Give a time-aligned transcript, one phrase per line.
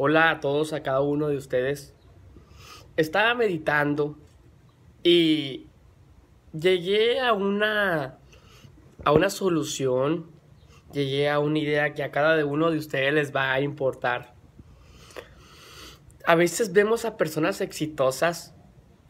[0.00, 1.92] Hola a todos, a cada uno de ustedes.
[2.96, 4.16] Estaba meditando
[5.02, 5.66] y
[6.52, 8.18] llegué a una
[9.04, 10.30] a una solución,
[10.92, 14.34] llegué a una idea que a cada uno de ustedes les va a importar.
[16.24, 18.54] A veces vemos a personas exitosas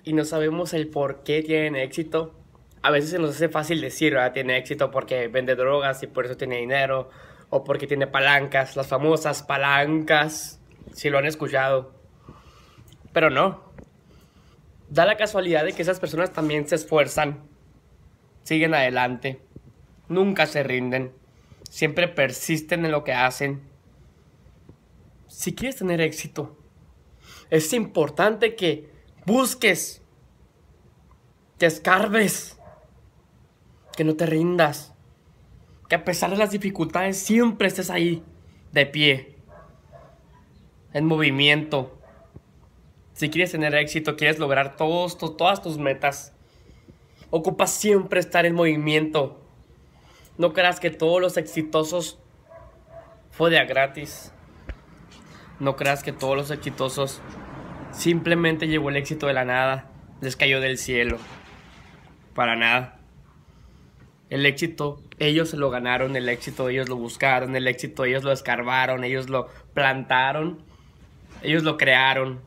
[0.05, 2.35] y no sabemos el por qué tienen éxito.
[2.81, 4.33] A veces se nos hace fácil decir, ¿verdad?
[4.33, 7.11] tiene éxito porque vende drogas y por eso tiene dinero,
[7.51, 10.58] o porque tiene palancas, las famosas palancas
[10.93, 11.93] si lo han escuchado.
[13.13, 13.63] Pero no.
[14.89, 17.43] Da la casualidad de que esas personas también se esfuerzan,
[18.43, 19.43] siguen adelante,
[20.09, 21.13] nunca se rinden,
[21.69, 23.61] siempre persisten en lo que hacen.
[25.27, 26.57] Si quieres tener éxito,
[27.51, 28.91] es importante que
[29.27, 30.01] busques,
[31.59, 32.59] que escarbes,
[33.95, 34.95] que no te rindas,
[35.89, 38.23] que a pesar de las dificultades siempre estés ahí,
[38.73, 39.38] de pie
[40.99, 41.97] en movimiento.
[43.13, 46.35] Si quieres tener éxito, quieres lograr todos, todas tus metas,
[47.31, 49.41] ocupas siempre estar en movimiento.
[50.39, 52.19] No creas que todos los exitosos
[53.31, 54.33] fue de a gratis.
[55.61, 57.21] No creas que todos los exitosos
[57.93, 61.19] simplemente llegó el éxito de la nada, les cayó del cielo.
[62.35, 63.01] Para nada.
[64.31, 68.33] El éxito, ellos se lo ganaron, el éxito ellos lo buscaron, el éxito ellos lo
[68.33, 70.68] escarbaron, ellos lo plantaron
[71.43, 72.41] ellos lo crearon.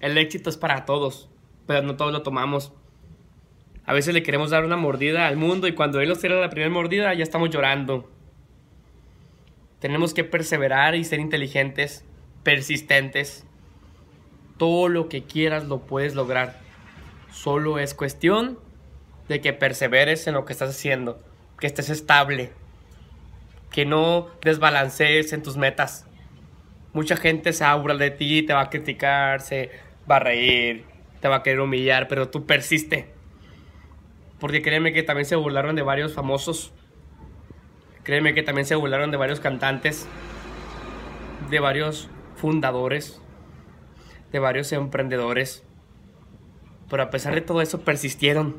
[0.00, 1.28] El éxito es para todos,
[1.66, 2.72] pero no todos lo tomamos.
[3.84, 6.50] A veces le queremos dar una mordida al mundo y cuando él nos tira la
[6.50, 8.08] primera mordida ya estamos llorando.
[9.80, 12.04] Tenemos que perseverar y ser inteligentes,
[12.42, 13.46] persistentes.
[14.58, 16.58] Todo lo que quieras lo puedes lograr.
[17.32, 18.58] Solo es cuestión
[19.28, 21.18] de que perseveres en lo que estás haciendo,
[21.58, 22.52] que estés estable,
[23.70, 26.06] que no desbalancees en tus metas.
[26.92, 29.70] Mucha gente se aburra de ti, te va a criticar, se
[30.10, 30.84] va a reír,
[31.20, 33.12] te va a querer humillar, pero tú persiste.
[34.40, 36.72] Porque créeme que también se burlaron de varios famosos.
[38.02, 40.08] Créeme que también se burlaron de varios cantantes,
[41.48, 43.20] de varios fundadores,
[44.32, 45.62] de varios emprendedores.
[46.88, 48.56] Pero a pesar de todo eso persistieron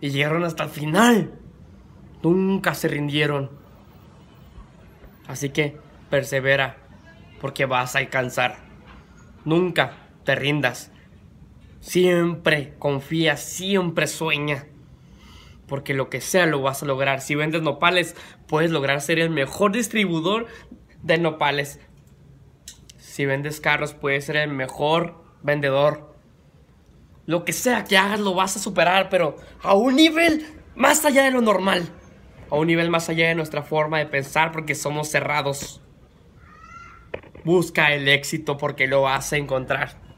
[0.00, 1.34] y llegaron hasta el final.
[2.22, 3.50] Nunca se rindieron.
[5.26, 5.76] Así que
[6.08, 6.79] persevera
[7.40, 8.58] porque vas a alcanzar.
[9.44, 9.92] Nunca
[10.24, 10.92] te rindas.
[11.80, 14.66] Siempre confía, siempre sueña.
[15.66, 17.20] Porque lo que sea lo vas a lograr.
[17.20, 20.46] Si vendes nopales, puedes lograr ser el mejor distribuidor
[21.02, 21.80] de nopales.
[22.98, 26.14] Si vendes carros, puedes ser el mejor vendedor.
[27.26, 31.24] Lo que sea que hagas lo vas a superar, pero a un nivel más allá
[31.24, 31.88] de lo normal.
[32.50, 35.80] A un nivel más allá de nuestra forma de pensar porque somos cerrados.
[37.44, 40.09] Busca el éxito porque lo vas a encontrar.